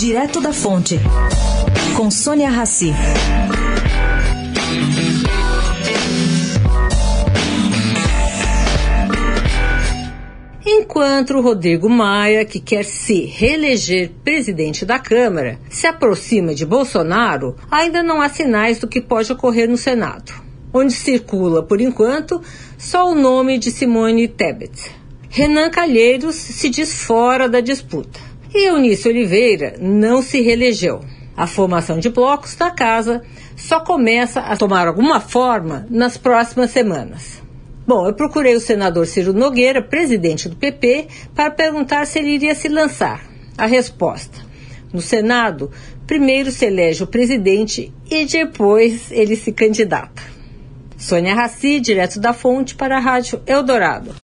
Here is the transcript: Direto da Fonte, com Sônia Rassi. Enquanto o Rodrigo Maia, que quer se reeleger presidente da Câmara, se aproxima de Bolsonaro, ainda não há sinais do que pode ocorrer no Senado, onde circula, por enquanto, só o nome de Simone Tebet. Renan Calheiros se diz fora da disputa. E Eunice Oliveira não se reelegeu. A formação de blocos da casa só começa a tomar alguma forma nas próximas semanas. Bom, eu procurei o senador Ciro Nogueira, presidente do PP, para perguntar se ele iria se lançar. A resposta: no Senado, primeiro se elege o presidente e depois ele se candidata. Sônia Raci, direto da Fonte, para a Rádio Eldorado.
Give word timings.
Direto 0.00 0.40
da 0.40 0.50
Fonte, 0.50 0.98
com 1.94 2.10
Sônia 2.10 2.48
Rassi. 2.48 2.90
Enquanto 10.64 11.34
o 11.34 11.42
Rodrigo 11.42 11.90
Maia, 11.90 12.46
que 12.46 12.58
quer 12.58 12.82
se 12.82 13.26
reeleger 13.26 14.10
presidente 14.24 14.86
da 14.86 14.98
Câmara, 14.98 15.60
se 15.68 15.86
aproxima 15.86 16.54
de 16.54 16.64
Bolsonaro, 16.64 17.54
ainda 17.70 18.02
não 18.02 18.22
há 18.22 18.30
sinais 18.30 18.78
do 18.78 18.88
que 18.88 19.02
pode 19.02 19.30
ocorrer 19.30 19.68
no 19.68 19.76
Senado, 19.76 20.32
onde 20.72 20.94
circula, 20.94 21.62
por 21.62 21.78
enquanto, 21.78 22.40
só 22.78 23.12
o 23.12 23.14
nome 23.14 23.58
de 23.58 23.70
Simone 23.70 24.28
Tebet. 24.28 24.92
Renan 25.28 25.68
Calheiros 25.68 26.36
se 26.36 26.70
diz 26.70 27.02
fora 27.02 27.50
da 27.50 27.60
disputa. 27.60 28.29
E 28.52 28.66
Eunice 28.66 29.08
Oliveira 29.08 29.76
não 29.80 30.20
se 30.22 30.40
reelegeu. 30.40 31.00
A 31.36 31.46
formação 31.46 31.98
de 31.98 32.08
blocos 32.10 32.56
da 32.56 32.70
casa 32.70 33.22
só 33.56 33.80
começa 33.80 34.40
a 34.40 34.56
tomar 34.56 34.88
alguma 34.88 35.20
forma 35.20 35.86
nas 35.88 36.16
próximas 36.16 36.70
semanas. 36.70 37.40
Bom, 37.86 38.06
eu 38.06 38.14
procurei 38.14 38.54
o 38.54 38.60
senador 38.60 39.06
Ciro 39.06 39.32
Nogueira, 39.32 39.82
presidente 39.82 40.48
do 40.48 40.56
PP, 40.56 41.06
para 41.34 41.50
perguntar 41.50 42.06
se 42.06 42.18
ele 42.18 42.30
iria 42.30 42.54
se 42.54 42.68
lançar. 42.68 43.24
A 43.56 43.66
resposta: 43.66 44.38
no 44.92 45.00
Senado, 45.00 45.70
primeiro 46.06 46.50
se 46.50 46.66
elege 46.66 47.04
o 47.04 47.06
presidente 47.06 47.92
e 48.10 48.24
depois 48.24 49.10
ele 49.12 49.36
se 49.36 49.52
candidata. 49.52 50.22
Sônia 50.98 51.34
Raci, 51.34 51.80
direto 51.80 52.20
da 52.20 52.32
Fonte, 52.32 52.74
para 52.74 52.96
a 52.96 53.00
Rádio 53.00 53.40
Eldorado. 53.46 54.14